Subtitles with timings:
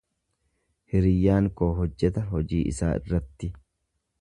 [0.93, 3.53] Hiriyyaan koo hojjeta hojii isaa irratti.